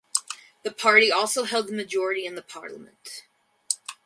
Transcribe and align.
The 0.63 0.71
party 0.71 1.11
also 1.11 1.43
held 1.43 1.67
the 1.67 1.73
majority 1.73 2.25
in 2.25 2.33
the 2.33 2.41
parliament. 2.41 3.21